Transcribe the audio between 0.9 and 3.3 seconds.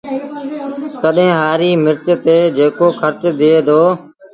تڏهيݩ هآريٚ مرچ تي جيڪو کرچ